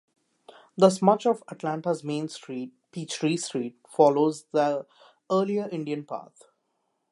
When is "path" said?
6.07-6.45